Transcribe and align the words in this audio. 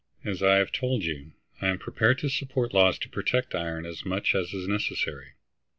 As 0.25 0.41
I 0.41 0.55
have 0.55 0.71
told 0.71 1.03
you, 1.03 1.33
I 1.61 1.67
am 1.67 1.77
prepared 1.77 2.17
to 2.21 2.29
support 2.29 2.73
laws 2.73 2.97
to 2.97 3.07
protect 3.07 3.53
iron 3.53 3.85
as 3.85 4.03
much 4.03 4.33
as 4.33 4.51
is 4.51 4.67
necessary. 4.67 5.33